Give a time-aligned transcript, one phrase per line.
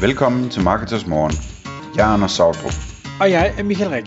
[0.00, 1.32] Velkommen til Marketers Morgen.
[1.96, 2.72] Jeg er Anders Sautrup.
[3.20, 4.06] Og jeg er Michael Rik.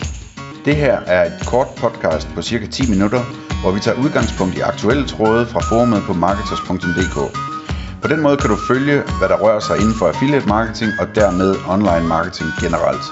[0.66, 3.21] Det her er et kort podcast på cirka 10 minutter,
[3.62, 7.17] hvor vi tager udgangspunkt i aktuelle tråde fra forumet på marketers.dk.
[8.01, 11.08] På den måde kan du følge, hvad der rører sig inden for affiliate marketing og
[11.15, 13.05] dermed online marketing generelt.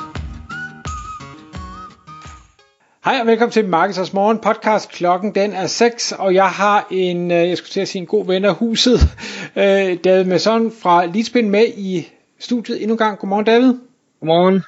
[3.06, 4.92] Hej og velkommen til Marketers Morgen podcast.
[4.92, 8.12] Klokken den er 6, og jeg har en, øh, jeg skulle til at sige en
[8.16, 9.00] god ven af huset,
[9.64, 12.08] øh, David Masson fra Leadspin med i
[12.40, 13.20] studiet endnu en gang.
[13.20, 13.74] Godmorgen David.
[14.20, 14.62] Godmorgen.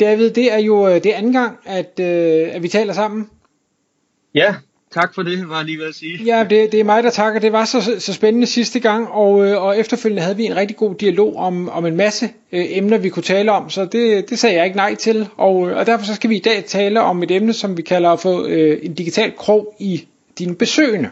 [0.00, 3.28] David, det er jo øh, det er anden gang, at, at vi taler sammen.
[4.34, 4.54] Ja,
[4.94, 6.24] tak for det, var jeg lige ved at sige.
[6.24, 7.40] Ja, det, det er mig, der takker.
[7.40, 10.94] Det var så, så spændende sidste gang, og, og efterfølgende havde vi en rigtig god
[10.94, 14.56] dialog om, om en masse øh, emner, vi kunne tale om, så det, det sagde
[14.56, 15.28] jeg ikke nej til.
[15.36, 18.10] Og, og derfor så skal vi i dag tale om et emne, som vi kalder
[18.10, 20.06] at få øh, en digital krog i
[20.38, 21.10] dine besøgende.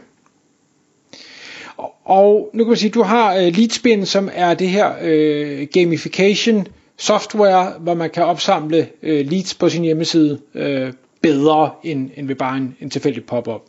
[2.07, 5.67] Og, nu kan man sige, at du har øh, Leadspin, som er det her øh,
[5.73, 12.27] gamification software, hvor man kan opsamle øh, leads på sin hjemmeside øh, bedre end, end
[12.27, 13.63] ved bare en, en tilfældig pop-up.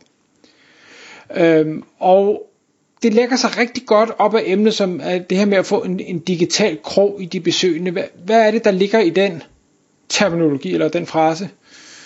[1.36, 2.50] Øhm, og
[3.02, 5.82] det lægger sig rigtig godt op af emnet, som er det her med at få
[5.82, 7.90] en, en digital krog i de besøgende.
[7.90, 9.42] Hvad, hvad er det, der ligger i den
[10.08, 11.48] terminologi eller den frase?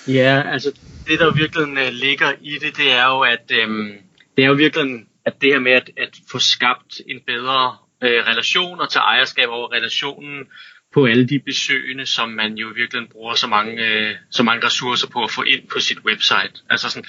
[0.09, 0.73] Ja, altså
[1.09, 3.93] det der virkelig øh, ligger i det, det er jo, at øhm,
[4.37, 8.27] det er jo virkelig, at det her med at, at få skabt en bedre øh,
[8.27, 10.47] relation og tage ejerskab over relationen
[10.95, 15.09] på alle de besøgende, som man jo virkelig bruger så mange, øh, så mange ressourcer
[15.09, 16.53] på at få ind på sit website.
[16.71, 17.09] Altså sådan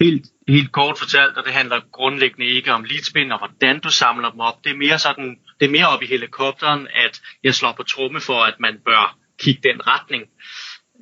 [0.00, 4.30] helt, helt kort fortalt, og det handler grundlæggende ikke om leadspin og hvordan du samler
[4.30, 4.64] dem op.
[4.64, 8.20] Det er mere sådan, det er mere op i helikopteren, at jeg slår på tromme
[8.20, 10.22] for, at man bør kigge den retning.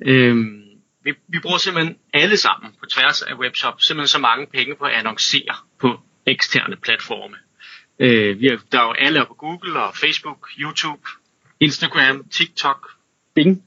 [0.05, 0.61] Øhm,
[1.03, 4.85] vi, vi bruger simpelthen alle sammen på tværs af webshop simpelthen så mange penge på
[4.85, 5.99] at annoncere på
[6.29, 7.35] eksterne platforme.
[7.99, 11.01] Øh, vi er, der er jo alle på Google og Facebook, YouTube,
[11.59, 12.89] Instagram, TikTok,
[13.35, 13.63] Bing.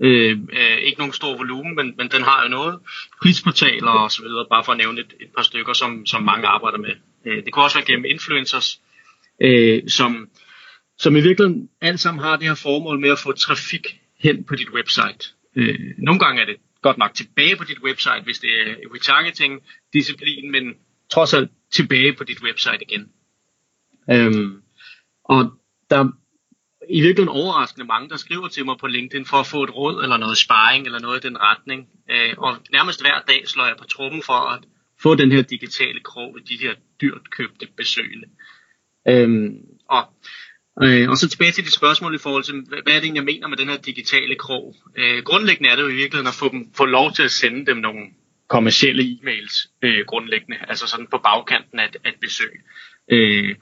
[0.00, 2.80] Øh, øh, ikke nogen stor volumen, men, men den har jo noget.
[3.22, 6.46] Prisportaler og så videre, bare for at nævne et, et par stykker, som, som mange
[6.46, 6.94] arbejder med.
[7.24, 8.80] Øh, det kan også være gennem influencers,
[9.40, 10.28] øh, som,
[10.98, 14.56] som i virkeligheden alt sammen har det her formål med at få trafik hen på
[14.56, 15.28] dit website.
[15.56, 20.50] Øh, nogle gange er det godt nok tilbage på dit website, hvis det er retargeting-disciplin,
[20.50, 20.74] men
[21.10, 23.12] trods alt tilbage på dit website igen.
[24.10, 24.62] Øhm,
[25.24, 25.52] og
[25.90, 26.12] der
[26.88, 30.02] i virkeligheden overraskende mange, der skriver til mig på LinkedIn for at få et råd
[30.02, 31.88] eller noget sparring eller noget i den retning.
[32.10, 34.64] Øh, og nærmest hver dag slår jeg på trummen for at
[35.02, 38.28] få den her digitale krog i de her dyrt købte besøgende.
[39.08, 39.56] Øhm,
[39.88, 40.02] og,
[40.82, 43.24] øh, og så tilbage til de spørgsmål i forhold til, hvad er det egentlig, jeg
[43.24, 44.74] mener med den her digitale krog?
[44.96, 47.66] Øh, grundlæggende er det jo i virkeligheden at få, dem, få lov til at sende
[47.66, 48.00] dem nogle
[48.48, 52.60] kommercielle e-mails øh, grundlæggende, altså sådan på bagkanten af, af et besøg.
[53.08, 53.54] Øh,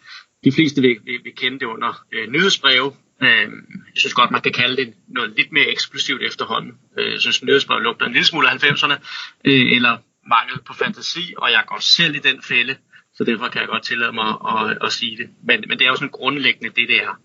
[0.44, 3.48] de fleste vil, vil, vil kende det under øh, nyhedsbreve, Øh,
[3.94, 6.72] jeg synes godt, man kan kalde det noget lidt mere eksklusivt efterhånden.
[6.98, 8.96] Øh, jeg synes, nyhedsbreve lugter en lille smule af 90'erne,
[9.44, 9.98] øh, eller
[10.28, 12.76] mangel på fantasi, og jeg går selv i den fælde,
[13.14, 15.28] så derfor kan jeg godt tillade mig at, at, at sige det.
[15.44, 17.20] Men, men det er jo sådan grundlæggende det, det er.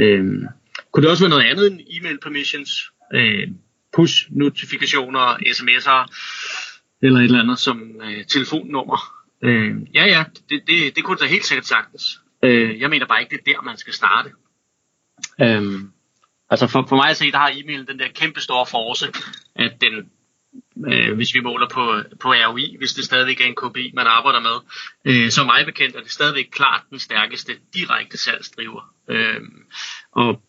[0.00, 0.24] Øh,
[0.92, 3.48] kunne det også være noget andet end e-mail permissions, øh,
[3.96, 6.00] push-notifikationer, sms'er,
[7.02, 9.16] eller et eller andet som øh, telefonnummer?
[9.42, 12.20] Øh, ja, ja, det, det, det kunne da helt sikkert sagtens.
[12.42, 14.30] Øh, jeg mener bare ikke, det er der, man skal starte.
[15.40, 15.80] Øh,
[16.50, 19.06] altså for, for mig at se, der har e-mailen den der kæmpe store force,
[19.54, 20.10] at den,
[20.86, 24.40] øh, hvis vi måler på, på ROI, hvis det stadigvæk er en KPI, man arbejder
[24.40, 24.56] med,
[25.04, 28.94] øh, så mig bekendt er det stadigvæk klart den stærkeste direkte salgsdriver.
[29.08, 29.40] Øh,
[30.12, 30.42] og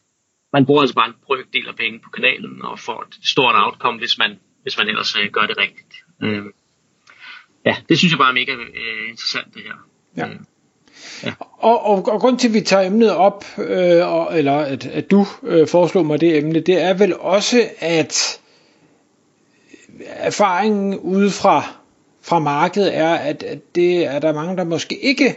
[0.53, 4.00] man bruger altså bare en brøkdel af penge på kanalen og får et stort outcome,
[4.00, 5.94] hvis man, hvis man ellers øh, gør det rigtigt.
[6.24, 6.52] Øhm,
[7.66, 9.74] ja, det synes jeg bare er mega øh, interessant det her.
[10.18, 10.30] Ja.
[10.30, 10.40] Øh,
[11.24, 11.32] Ja.
[11.40, 15.12] Og, og, og grund til, at vi tager emnet op, øh, og, eller at, at
[15.12, 18.40] du øh, foreslår mig det emne, det er vel også, at
[20.08, 21.64] erfaringen ude fra,
[22.22, 25.36] fra markedet er, at, at det er der mange, der måske ikke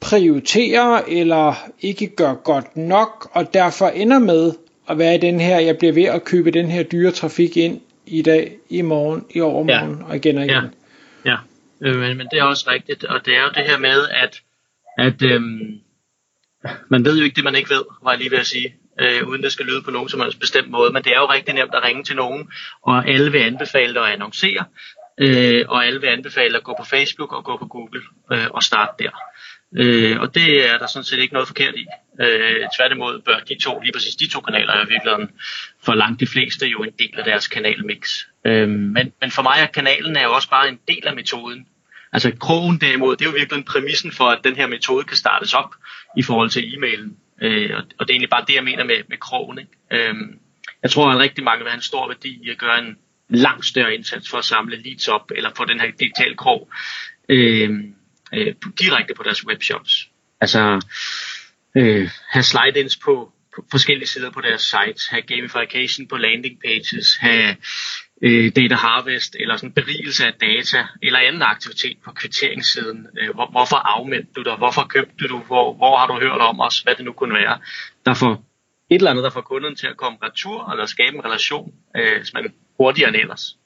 [0.00, 4.52] prioriterer, eller ikke gør godt nok, og derfor ender med
[4.88, 7.80] at være i den her, jeg bliver ved at købe den her dyre trafik ind
[8.10, 10.04] i dag, i morgen, i overmorgen, ja.
[10.04, 10.74] og igen og igen.
[11.24, 11.36] Ja, ja.
[11.80, 14.42] Øh, men, men det er også rigtigt, og det er jo det her med, at
[14.98, 15.80] at øhm,
[16.88, 19.28] man ved jo ikke det, man ikke ved, var jeg lige ved at sige, øh,
[19.28, 21.54] uden det skal lyde på nogen som helst bestemt måde, men det er jo rigtig
[21.54, 22.50] nemt at ringe til nogen,
[22.82, 24.64] og alle vil anbefale dig at annoncere,
[25.18, 28.02] øh, og alle vil anbefale at gå på Facebook og gå på Google
[28.32, 29.10] øh, og starte der.
[29.76, 31.86] Øh, og det er der sådan set ikke noget forkert i.
[32.20, 35.28] Øh, tværtimod bør de to, lige præcis de to kanaler, er virkelig
[35.84, 38.26] for langt de fleste jo en del af deres kanalmix.
[38.46, 41.66] Øh, men, men for mig er kanalen er jo også bare en del af metoden.
[42.12, 45.16] Altså krogen derimod, det er jo virkelig en præmissen for, at den her metode kan
[45.16, 45.74] startes op
[46.16, 47.16] i forhold til e-mailen.
[47.42, 49.58] Øh, og, og det er egentlig bare det, jeg mener med, med krogen.
[49.58, 49.72] Ikke?
[50.08, 50.14] Øh,
[50.82, 52.96] jeg tror, at rigtig mange vil have en stor værdi i at gøre en
[53.28, 56.68] langt større indsats for at samle leads op, eller få den her digitale krog
[57.28, 57.84] øh,
[58.34, 60.08] øh, direkte på deres webshops.
[60.40, 60.80] Altså
[61.76, 67.16] øh, have slide-ins på, på forskellige sider på deres sites, have gamification på landing pages,
[67.16, 67.56] have
[68.22, 73.06] øh, data harvest eller sådan berigelse af data eller anden aktivitet på kvitteringssiden.
[73.20, 74.56] Øh, hvor, hvorfor afmeldte du dig?
[74.56, 75.38] Hvorfor købte du?
[75.38, 76.80] Hvor, hvor har du hørt om os?
[76.80, 77.58] Hvad det nu kunne være.
[78.06, 78.44] Der får
[78.90, 82.24] et eller andet, der får kunden til at komme retur eller skabe en relation, øh,
[82.24, 83.56] som man hurtigere end ellers.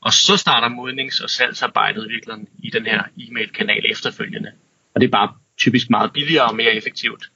[0.00, 4.52] Og så starter modnings- og salgsarbejdet virkelig i den her e-mail-kanal efterfølgende.
[4.94, 7.30] Og det er bare typisk meget billigere og mere effektivt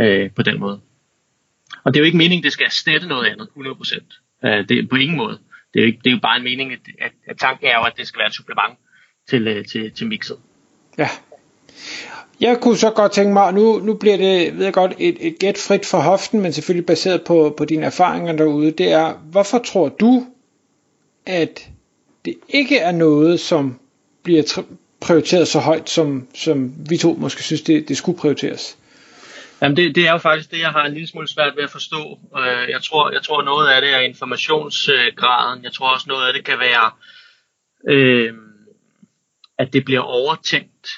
[0.00, 0.80] øh, på den måde.
[1.84, 4.46] Og det er jo ikke meningen, det skal erstatte noget andet 100%.
[4.48, 5.38] Øh, det er på ingen måde.
[5.74, 7.74] Det er jo, ikke, det er jo bare en mening, at, at, at tanken er
[7.74, 8.78] jo, at det skal være et supplement
[9.28, 10.36] til, øh, til, til mixet.
[10.98, 11.08] Ja.
[12.40, 15.38] Jeg kunne så godt tænke mig, nu, nu bliver det, ved jeg godt, et, et
[15.38, 19.58] gæt frit for hoften, men selvfølgelig baseret på, på dine erfaringer derude, det er, hvorfor
[19.58, 20.26] tror du,
[21.26, 21.68] at
[22.24, 23.80] det ikke er noget, som
[24.22, 24.62] bliver
[25.00, 28.78] prioriteret så højt, som, som vi to måske synes, det, det skulle prioriteres?
[29.62, 31.70] Jamen det, det er jo faktisk det, jeg har en lille smule svært ved at
[31.70, 32.18] forstå.
[32.38, 35.64] Øh, jeg tror, jeg tror noget af det er informationsgraden.
[35.64, 36.90] Jeg tror også noget af det kan være,
[37.88, 38.34] øh,
[39.58, 40.88] at det bliver overtænkt.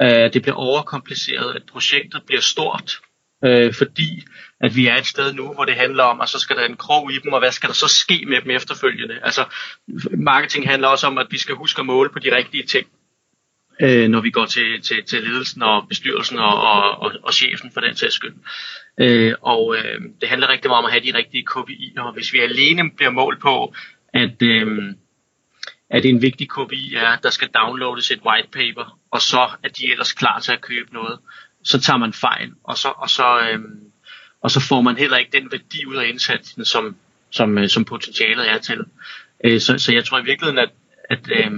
[0.00, 1.54] at det bliver overkompliceret.
[1.56, 3.00] At projektet bliver stort.
[3.44, 4.24] Øh, fordi
[4.60, 6.76] at vi er et sted nu, hvor det handler om, at så skal der en
[6.76, 9.18] krog i dem, og hvad skal der så ske med dem efterfølgende?
[9.22, 9.44] Altså,
[10.10, 12.86] marketing handler også om, at vi skal huske at måle på de rigtige ting
[13.80, 17.70] øh, når vi går til, til, til ledelsen og bestyrelsen og, og, og, og chefen
[17.70, 18.34] for den sags skyld.
[18.98, 22.32] Øh, og øh, det handler rigtig meget om at have de rigtige KPI'er, og hvis
[22.32, 23.74] vi alene bliver målt på,
[24.14, 24.94] at, øh,
[25.90, 29.68] at en vigtig KPI er, at der skal downloades et white paper, og så er
[29.68, 31.18] de ellers klar til at købe noget,
[31.64, 33.60] så tager man fejl, og så, og så, øh,
[34.40, 36.96] og så får man heller ikke den værdi ud af indsatsen, som,
[37.30, 38.84] som, øh, som potentialet er til.
[39.44, 40.70] Øh, så, så jeg tror i virkeligheden, at,
[41.10, 41.52] at øh,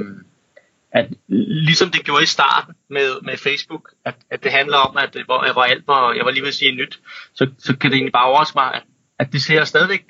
[0.94, 5.16] at ligesom det gjorde i starten med, med Facebook, at, at det handler om, at
[5.16, 7.00] øh, hvor, hvor alt var, jeg var lige ved at sige nyt,
[7.34, 8.82] så, så kan det egentlig bare overraske mig, at,
[9.18, 10.04] at det ser stadigvæk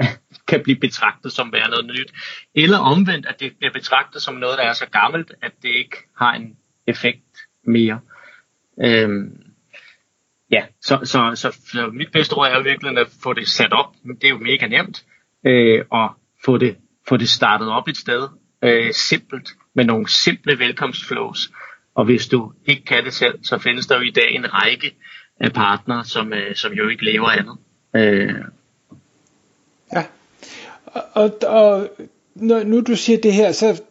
[0.48, 2.12] kan blive betragtet som være noget nyt.
[2.54, 5.96] Eller omvendt, at det bliver betragtet som noget, der er så gammelt, at det ikke
[6.18, 6.56] har en
[6.86, 7.24] effekt
[7.66, 8.00] mere.
[8.80, 9.42] Øhm,
[10.50, 13.94] ja, så, så, så, så mit bedste råd er virkelig at få det sat op.
[14.04, 15.04] Det er jo mega nemt.
[15.46, 16.10] Øh, og
[16.44, 16.76] få det,
[17.08, 18.28] få det startet op et sted,
[18.62, 21.50] øh, simpelt, med nogle simple velkomstflows.
[21.94, 24.96] Og hvis du ikke kan det selv, så findes der jo i dag en række
[25.40, 27.58] af partnere, som, øh, som jo ikke lever andet.
[27.96, 28.44] Øh.
[29.92, 30.04] Ja,
[31.12, 31.90] og, og
[32.34, 33.82] når nu du siger det her, så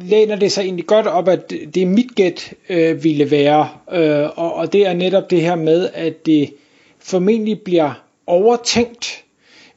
[0.00, 4.28] læner det sig egentlig godt op, at det er mit gæt øh, ville være, øh,
[4.36, 6.50] og, og det er netop det her med, at det
[6.98, 9.24] formentlig bliver overtænkt,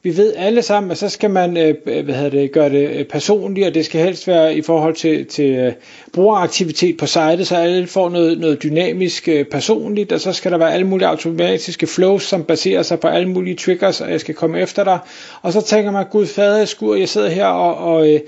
[0.03, 3.05] vi ved alle sammen, at så skal man øh, hvad hedder det, gøre det øh,
[3.05, 5.73] personligt, og det skal helst være i forhold til, til øh,
[6.13, 10.57] brugeraktivitet på sitet, så alle får noget, noget dynamisk øh, personligt, og så skal der
[10.57, 14.35] være alle mulige automatiske flows, som baserer sig på alle mulige triggers, og jeg skal
[14.35, 14.99] komme efter dig.
[15.41, 18.19] Og så tænker man, gud fader, skur, jeg sidder her og, og øh,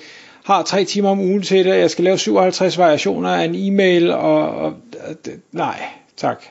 [0.46, 4.12] har tre timer om ugen til det, jeg skal lave 57 variationer af en e-mail,
[4.12, 4.82] og, og
[5.26, 5.84] det, nej,
[6.18, 6.44] tak.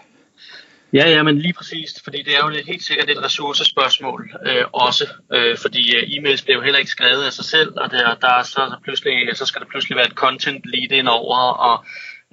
[0.93, 5.05] Ja, ja, men lige præcis, fordi det er jo helt sikkert et ressourcespørgsmål øh, også,
[5.33, 8.29] øh, fordi øh, e-mails bliver jo heller ikke skrevet af sig selv, og der, der
[8.29, 11.85] er så, pludselig, så skal der pludselig være et content lead ind over, og,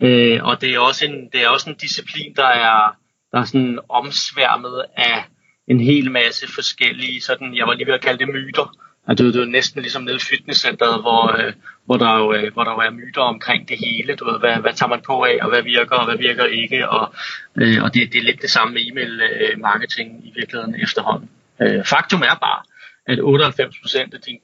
[0.01, 2.95] øh, og det, er også en, det er også en disciplin, der er,
[3.31, 5.25] der er sådan omsværmet af
[5.67, 9.33] en hel masse forskellige, sådan, jeg var lige ved at kalde det myter, at det,
[9.33, 11.53] det er næsten ligesom nede i fitnesscenteret, hvor, øh,
[11.85, 14.15] hvor, der jo, øh, hvor der jo er myter omkring det hele.
[14.15, 16.89] Du ved, hvad, hvad tager man på af, og hvad virker, og hvad virker ikke.
[16.89, 17.13] Og,
[17.55, 21.29] øh, og det, det er lidt det samme med e-mail-marketing øh, i virkeligheden efterhånden.
[21.61, 22.61] Øh, faktum er bare,
[23.05, 24.39] at 98% af din...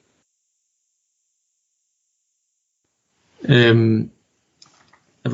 [3.48, 4.10] Øhm,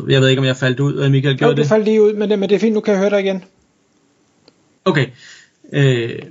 [0.08, 1.64] jeg ved ikke, om jeg faldt ud, og Michael gjorde jo, det.
[1.64, 3.20] du faldt lige ud, men det, men det er fint, nu kan jeg høre dig
[3.20, 3.44] igen.
[4.84, 5.06] Okay.
[5.72, 6.22] Øh,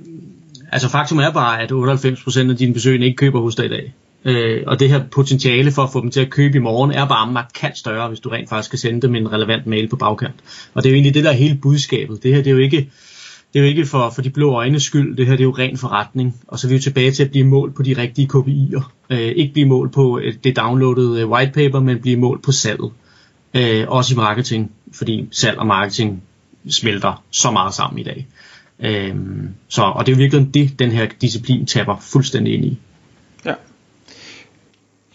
[0.72, 3.94] Altså faktum er bare, at 98% af dine besøgende ikke køber hos dig i dag.
[4.24, 7.06] Øh, og det her potentiale for at få dem til at købe i morgen er
[7.06, 10.34] bare markant større, hvis du rent faktisk skal sende dem en relevant mail på bagkant.
[10.74, 12.22] Og det er jo egentlig det, der er hele budskabet.
[12.22, 12.90] Det her det er jo ikke,
[13.52, 15.54] det er jo ikke for, for de blå øjnes skyld, det her det er jo
[15.58, 16.36] ren forretning.
[16.48, 18.82] Og så er vi jo tilbage til at blive målt på de rigtige KPI'er.
[19.10, 22.52] Øh, ikke blive målt på øh, det downloadede whitepaper, white paper, men blive målt på
[22.52, 22.90] salget.
[23.54, 26.22] Øh, også i marketing, fordi salg og marketing
[26.68, 28.26] smelter så meget sammen i dag.
[28.82, 32.78] Øhm, så, og det er jo virkelig det, den her disciplin taber fuldstændig ind i.
[33.44, 33.54] Ja.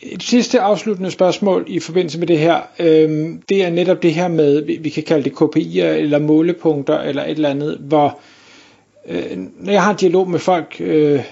[0.01, 4.27] Et sidste afsluttende spørgsmål i forbindelse med det her, øhm, det er netop det her
[4.27, 8.19] med, vi kan kalde det KPI'er eller målepunkter eller et eller andet, hvor
[9.07, 11.24] øh, når jeg har en dialog med folk øh,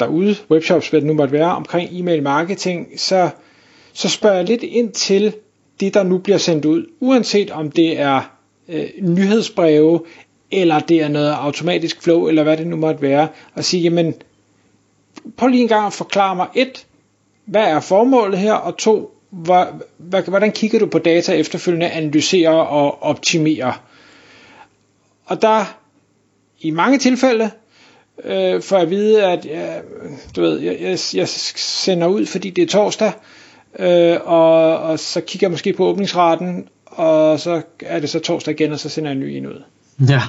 [0.00, 3.30] derude, webshops, hvad det nu måtte være, omkring e-mail marketing, så,
[3.92, 5.34] så spørger jeg lidt ind til
[5.80, 8.20] det, der nu bliver sendt ud, uanset om det er
[8.68, 10.00] øh, nyhedsbreve,
[10.52, 14.14] eller det er noget automatisk flow, eller hvad det nu måtte være, og sige, jamen,
[15.36, 16.86] prøv lige en gang at forklare mig, et,
[17.44, 19.14] hvad er formålet her, og to,
[20.26, 23.82] hvordan kigger du på data efterfølgende, analyserer og optimerer.
[25.24, 25.78] Og der
[26.60, 27.50] i mange tilfælde
[28.24, 29.78] øh, får jeg at vide, at ja,
[30.36, 33.12] du ved, jeg, jeg, jeg sender ud, fordi det er torsdag,
[33.78, 38.54] øh, og, og så kigger jeg måske på åbningsraten, og så er det så torsdag
[38.60, 39.62] igen, og så sender jeg en ny en ud.
[40.08, 40.22] Ja,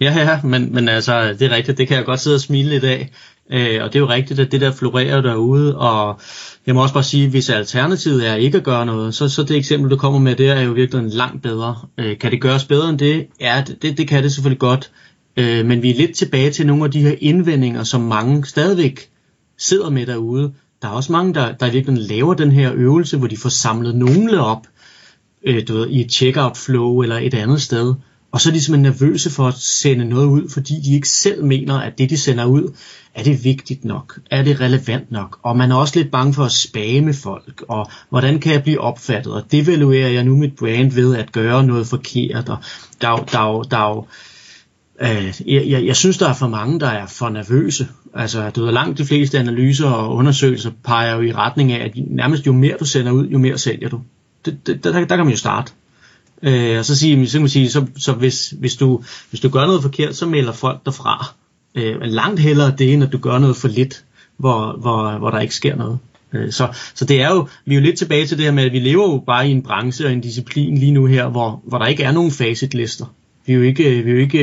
[0.00, 2.68] ja, ja men, men altså, det er rigtigt, det kan jeg godt sidde og smile
[2.68, 3.10] lidt af.
[3.50, 6.20] Øh, og det er jo rigtigt, at det der florerer derude, og
[6.66, 9.56] jeg må også bare sige, hvis alternativet er ikke at gøre noget, så, så det
[9.56, 11.76] eksempel, du kommer med, det er jo virkelig langt bedre.
[11.98, 13.26] Øh, kan det gøres bedre end det?
[13.40, 14.90] Ja, det, det kan det selvfølgelig godt.
[15.36, 19.10] Øh, men vi er lidt tilbage til nogle af de her indvendinger, som mange stadigvæk
[19.58, 20.52] sidder med derude.
[20.82, 23.94] Der er også mange, der, der virkelig laver den her øvelse, hvor de får samlet
[23.94, 24.66] nogle op
[25.44, 27.94] øh, du ved, i et checkout flow eller et andet sted.
[28.34, 31.44] Og så er de simpelthen nervøse for at sende noget ud, fordi de ikke selv
[31.44, 32.74] mener, at det de sender ud,
[33.14, 34.18] er det vigtigt nok?
[34.30, 35.38] Er det relevant nok?
[35.42, 38.80] Og man er også lidt bange for at spamme folk, og hvordan kan jeg blive
[38.80, 39.32] opfattet?
[39.32, 42.48] Og devaluerer jeg nu mit brand ved at gøre noget forkert?
[42.48, 42.58] Og
[43.00, 44.06] der, der, der, der,
[45.00, 47.88] Øh, jeg, jeg, jeg synes, der er for mange, der er for nervøse.
[48.14, 51.92] Altså, du ved, langt de fleste analyser og undersøgelser peger jo i retning af, at
[51.96, 54.00] nærmest jo mere du sender ud, jo mere sælger du.
[54.44, 55.72] Det, det, der, der kan man jo starte.
[56.42, 59.48] Øh, og så, sige, så kan man sige, så, så hvis, hvis, du, hvis du
[59.48, 61.34] gør noget forkert, så melder folk derfra.
[61.74, 64.04] Øh, langt hellere det, end at du gør noget for lidt,
[64.36, 65.98] hvor, hvor, hvor der ikke sker noget.
[66.32, 68.64] Øh, så, så det er jo, vi er jo lidt tilbage til det her med,
[68.64, 71.62] at vi lever jo bare i en branche og en disciplin lige nu her, hvor,
[71.64, 73.06] hvor der ikke er nogen facitlister.
[73.46, 74.38] Vi er jo ikke, vi er jo ikke,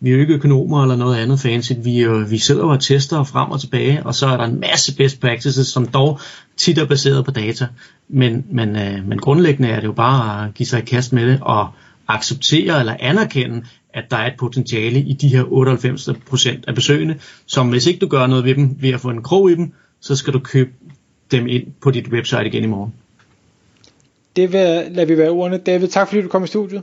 [0.00, 1.72] vi er jo ikke økonomer eller noget andet fancy.
[1.76, 4.60] Vi, er jo, vi sidder og tester frem og tilbage, og så er der en
[4.60, 6.20] masse best practices, som dog
[6.56, 7.66] tit er baseret på data.
[8.08, 11.28] Men, men, øh, men grundlæggende er det jo bare at give sig i kast med
[11.28, 11.68] det og
[12.08, 13.62] acceptere eller anerkende,
[13.94, 18.06] at der er et potentiale i de her 98% af besøgende, som hvis ikke du
[18.06, 20.70] gør noget ved dem ved at få en krog i dem, så skal du købe
[21.30, 22.94] dem ind på dit website igen i morgen.
[24.36, 24.60] Det vil,
[24.90, 25.58] lader vi være ordene.
[25.58, 26.82] David, tak fordi du kom i studiet.